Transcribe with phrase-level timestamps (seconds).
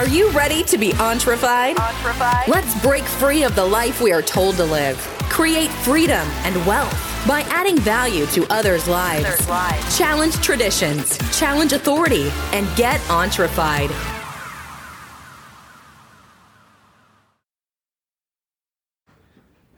[0.00, 1.76] Are you ready to be entrefied?
[2.48, 4.96] Let's break free of the life we are told to live.
[5.28, 9.26] Create freedom and wealth by adding value to others' lives.
[9.26, 9.98] Others' lives.
[9.98, 13.90] Challenge traditions, challenge authority, and get entrefied.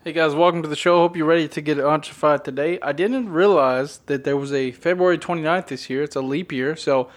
[0.04, 0.98] Hey guys, welcome to the show.
[0.98, 2.78] Hope you're ready to get entrefied today.
[2.80, 6.04] I didn't realize that there was a February 29th this year.
[6.04, 6.76] It's a leap year.
[6.76, 7.10] So,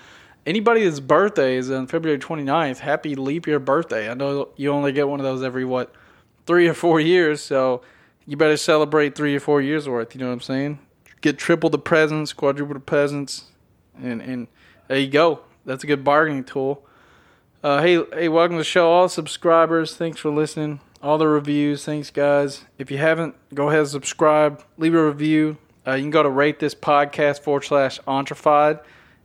[0.45, 4.09] anybody that's birthday is on February 29th, happy leap year birthday.
[4.09, 5.94] I know you only get one of those every, what,
[6.45, 7.41] three or four years.
[7.41, 7.81] So,
[8.27, 10.16] you better celebrate three or four years worth.
[10.16, 10.80] You know what I'm saying?
[11.21, 13.45] Get triple the presents, quadruple the presents,
[14.02, 14.48] and, and
[14.88, 15.41] there you go.
[15.66, 16.84] That's a good bargaining tool.
[17.63, 19.96] Uh, hey, hey, welcome to the show, all subscribers.
[19.96, 21.85] Thanks for listening all the reviews.
[21.85, 22.66] Thanks, guys.
[22.80, 25.57] If you haven't, go ahead and subscribe, leave a review.
[25.85, 28.80] Uh, you can go to rate this podcast forward slash entrefied,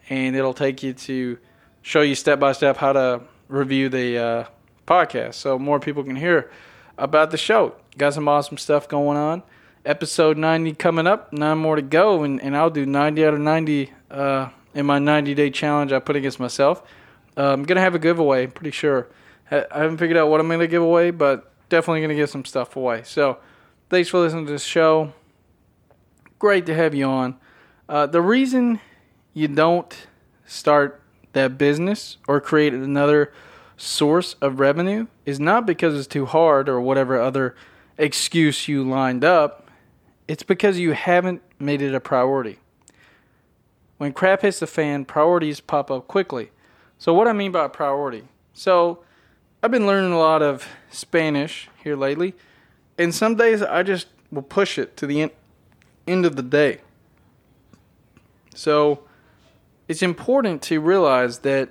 [0.08, 1.38] and it'll take you to
[1.82, 4.44] show you step by step how to review the uh,
[4.86, 6.50] podcast so more people can hear
[6.98, 7.74] about the show.
[7.96, 9.42] Got some awesome stuff going on.
[9.84, 13.40] Episode 90 coming up, nine more to go, and, and I'll do 90 out of
[13.40, 16.82] 90 uh, in my 90 day challenge I put against myself.
[17.36, 19.08] Uh, I'm going to have a giveaway, I'm pretty sure.
[19.50, 22.30] I haven't figured out what I'm going to give away, but definitely going to give
[22.30, 23.02] some stuff away.
[23.04, 23.38] So,
[23.88, 25.12] thanks for listening to this show.
[26.38, 27.36] Great to have you on.
[27.88, 28.80] Uh, the reason
[29.34, 30.06] you don't
[30.46, 31.00] start
[31.32, 33.32] that business or create another
[33.76, 37.54] source of revenue is not because it's too hard or whatever other
[37.96, 39.70] excuse you lined up.
[40.28, 42.58] It's because you haven't made it a priority.
[43.98, 46.50] When crap hits the fan, priorities pop up quickly.
[46.98, 48.24] So, what I mean by priority?
[48.52, 49.02] So,
[49.62, 52.34] I've been learning a lot of Spanish here lately,
[52.96, 55.30] and some days I just will push it to the
[56.06, 56.80] end of the day.
[58.54, 59.04] So
[59.90, 61.70] it's important to realize that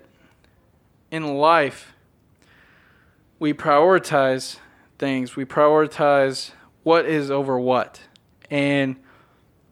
[1.10, 1.94] in life,
[3.40, 4.58] we prioritize
[4.98, 6.52] things, we prioritize
[6.84, 8.02] what is over what.
[8.52, 8.98] And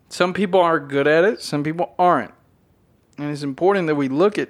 [0.07, 2.33] some people are good at it, some people aren't.
[3.17, 4.47] And it's important that we look at,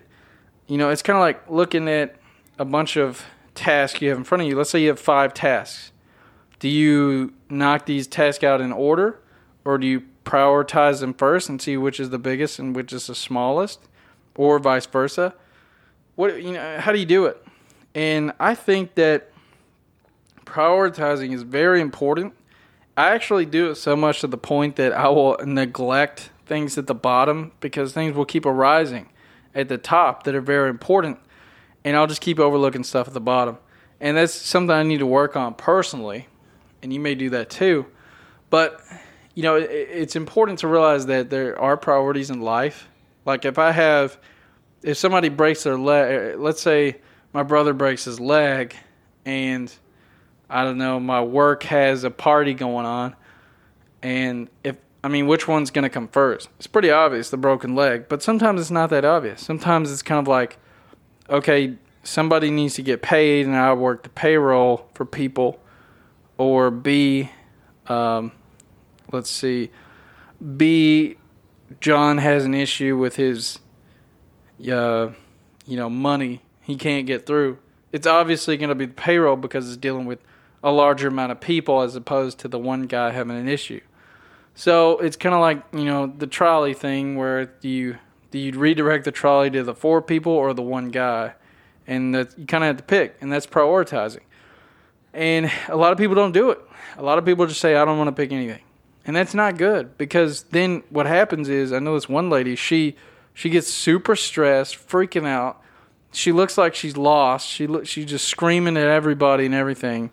[0.67, 2.17] you know, it's kind of like looking at
[2.59, 3.25] a bunch of
[3.55, 5.91] tasks you have in front of you, let's say you have five tasks.
[6.59, 9.19] Do you knock these tasks out in order,
[9.67, 13.07] or do you prioritize them first and see which is the biggest and which is
[13.07, 13.81] the smallest,
[14.35, 15.33] or vice versa?
[16.15, 16.79] What you know?
[16.79, 17.45] How do you do it?
[17.93, 19.29] And I think that
[20.45, 22.33] prioritizing is very important.
[22.95, 26.87] I actually do it so much to the point that I will neglect things at
[26.87, 29.09] the bottom because things will keep arising
[29.53, 31.19] at the top that are very important
[31.83, 33.57] and I'll just keep overlooking stuff at the bottom.
[33.99, 36.27] And that's something I need to work on personally,
[36.81, 37.85] and you may do that too.
[38.49, 38.81] But
[39.37, 42.89] you know, it's important to realize that there are priorities in life.
[43.23, 44.17] Like if I have,
[44.81, 46.97] if somebody breaks their leg, let's say
[47.33, 48.75] my brother breaks his leg,
[49.25, 49.71] and
[50.49, 53.15] I don't know, my work has a party going on,
[54.01, 56.49] and if I mean, which one's going to come first?
[56.57, 59.39] It's pretty obvious, the broken leg, but sometimes it's not that obvious.
[59.39, 60.57] Sometimes it's kind of like,
[61.29, 65.59] okay, somebody needs to get paid and I work the payroll for people,
[66.39, 67.29] or B,
[67.85, 68.31] um,
[69.11, 69.71] let's see,
[70.55, 71.17] B,
[71.79, 73.59] John has an issue with his,
[74.71, 75.09] uh,
[75.65, 77.57] you know, money he can't get through.
[77.91, 80.19] It's obviously going to be the payroll because it's dealing with
[80.63, 83.81] a larger amount of people as opposed to the one guy having an issue.
[84.53, 87.97] So it's kind of like you know the trolley thing where you
[88.31, 91.33] do you redirect the trolley to the four people or the one guy?
[91.89, 94.19] And that you kind of have to pick, and that's prioritizing.
[95.13, 96.59] And a lot of people don't do it.
[96.97, 98.61] A lot of people just say, I don't want to pick anything.
[99.07, 102.95] And that's not good because then what happens is, I know this one lady, she
[103.33, 105.61] she gets super stressed, freaking out.
[106.11, 107.47] She looks like she's lost.
[107.47, 110.11] She look, she's just screaming at everybody and everything,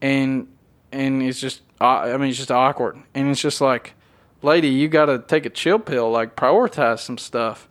[0.00, 0.46] and
[0.92, 2.96] and it's just I mean it's just awkward.
[3.14, 3.94] And it's just like
[4.42, 7.68] lady, you got to take a chill pill, like prioritize some stuff.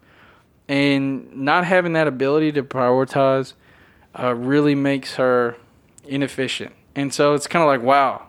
[0.67, 3.53] And not having that ability to prioritize
[4.19, 5.57] uh, really makes her
[6.05, 6.73] inefficient.
[6.95, 8.27] And so it's kind of like, wow,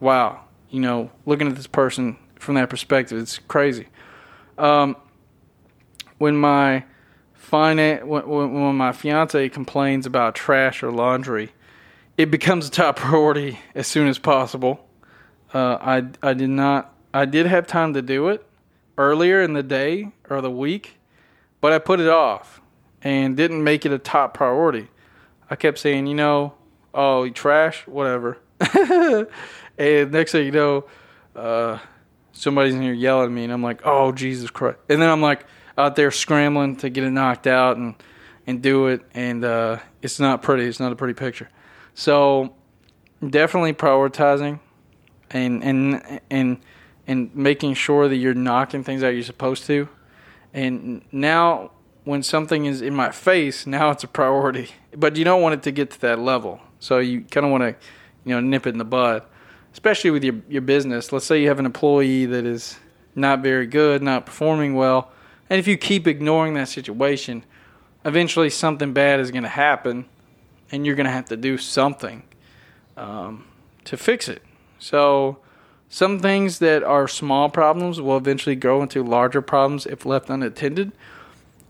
[0.00, 0.45] wow,
[0.76, 3.86] you know, looking at this person from that perspective, it's crazy.
[4.58, 4.94] Um,
[6.18, 6.84] when my
[7.32, 11.52] finance, when, when my fiance complains about trash or laundry,
[12.18, 14.86] it becomes a top priority as soon as possible.
[15.54, 18.44] Uh, I I did not I did have time to do it
[18.98, 20.98] earlier in the day or the week,
[21.62, 22.60] but I put it off
[23.00, 24.88] and didn't make it a top priority.
[25.48, 26.52] I kept saying, you know,
[26.92, 28.36] oh, trash, whatever.
[29.78, 30.84] and next thing you know,
[31.34, 31.78] uh,
[32.32, 34.78] somebody's in here yelling at me, and I'm like, oh, Jesus Christ.
[34.88, 35.44] And then I'm like
[35.76, 37.94] out there scrambling to get it knocked out and,
[38.46, 40.64] and do it, and uh, it's not pretty.
[40.64, 41.48] It's not a pretty picture.
[41.94, 42.54] So
[43.26, 44.60] definitely prioritizing
[45.30, 46.58] and and and
[47.06, 49.88] and making sure that you're knocking things out you're supposed to.
[50.52, 51.72] And now
[52.04, 54.70] when something is in my face, now it's a priority.
[54.96, 56.60] But you don't want it to get to that level.
[56.78, 57.74] So you kind of want to,
[58.24, 59.22] you know, nip it in the bud,
[59.76, 61.12] especially with your your business.
[61.12, 62.78] Let's say you have an employee that is
[63.14, 65.12] not very good, not performing well,
[65.50, 67.44] and if you keep ignoring that situation,
[68.02, 70.06] eventually something bad is going to happen,
[70.72, 72.22] and you're going to have to do something
[72.96, 73.44] um,
[73.84, 74.42] to fix it.
[74.78, 75.40] So,
[75.90, 80.92] some things that are small problems will eventually grow into larger problems if left unattended.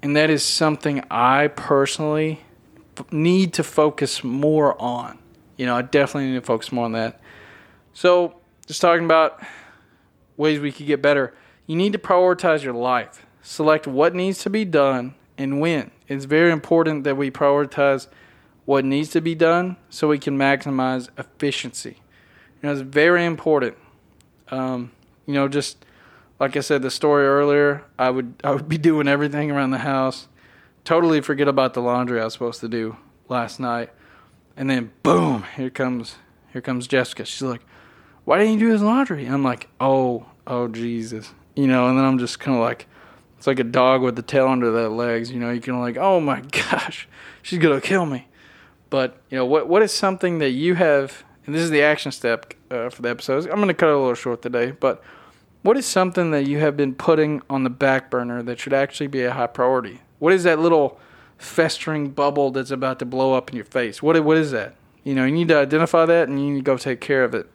[0.00, 2.44] And that is something I personally
[3.10, 5.18] need to focus more on.
[5.56, 7.20] You know, I definitely need to focus more on that.
[7.96, 8.34] So,
[8.66, 9.42] just talking about
[10.36, 11.32] ways we could get better.
[11.66, 13.24] You need to prioritize your life.
[13.40, 15.92] Select what needs to be done and when.
[16.06, 18.06] It's very important that we prioritize
[18.66, 22.02] what needs to be done so we can maximize efficiency.
[22.60, 23.78] You know, it's very important.
[24.50, 24.92] Um,
[25.24, 25.82] you know, just
[26.38, 29.78] like I said, the story earlier, I would I would be doing everything around the
[29.78, 30.28] house,
[30.84, 32.98] totally forget about the laundry I was supposed to do
[33.30, 33.88] last night,
[34.54, 36.16] and then boom, here comes
[36.52, 37.24] here comes Jessica.
[37.24, 37.62] She's like,
[38.26, 41.96] "Why didn't you do his laundry?" And I'm like, "Oh, oh Jesus," you know, and
[41.96, 42.86] then I'm just kind of like,
[43.38, 45.50] it's like a dog with the tail under their legs, you know.
[45.50, 46.40] You can like, "Oh my
[46.70, 47.08] gosh,
[47.40, 48.28] she's gonna kill me."
[48.90, 49.68] But you know what?
[49.68, 51.24] What is something that you have?
[51.46, 53.46] And this is the action step uh, for the episodes.
[53.46, 55.02] I'm to cut it a little short today, but
[55.62, 59.08] what is something that you have been putting on the back burner that should actually
[59.08, 60.00] be a high priority?
[60.18, 61.00] What is that little
[61.38, 64.02] festering bubble that's about to blow up in your face?
[64.02, 64.76] What what is that?
[65.04, 67.34] You know, you need to identify that and you need to go take care of
[67.34, 67.48] it.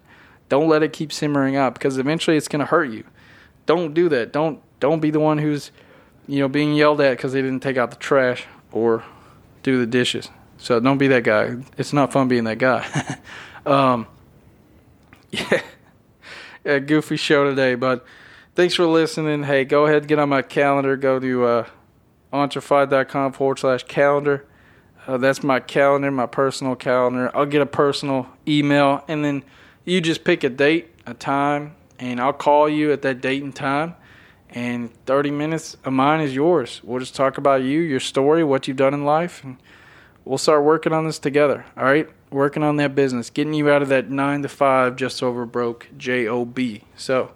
[0.52, 3.06] Don't let it keep simmering up because eventually it's going to hurt you.
[3.68, 4.34] Don't do that.
[4.34, 5.72] Don't don't be the one who's
[6.28, 9.02] you know being yelled at because they didn't take out the trash or
[9.64, 10.28] do the dishes.
[10.58, 11.56] So don't be that guy.
[11.78, 12.86] It's not fun being that guy.
[13.66, 14.08] um,
[15.32, 16.80] yeah.
[16.80, 18.06] goofy show today, but
[18.54, 19.44] thanks for listening.
[19.44, 20.98] Hey, go ahead, get on my calendar.
[20.98, 21.68] Go to uh,
[22.34, 24.46] entrefied.com forward slash calendar.
[25.08, 27.32] Uh, that's my calendar, my personal calendar.
[27.34, 29.44] I'll get a personal email, and then
[29.86, 33.56] you just pick a date, a time, and I'll call you at that date and
[33.56, 33.96] time.
[34.50, 36.82] And 30 minutes of mine is yours.
[36.84, 39.58] We'll just talk about you, your story, what you've done in life, and
[40.26, 41.66] we'll start working on this together.
[41.78, 45.24] All right, working on that business, getting you out of that nine to five just
[45.24, 46.60] over broke job.
[46.98, 47.32] So